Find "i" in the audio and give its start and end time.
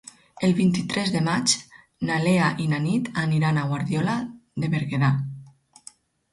2.65-2.67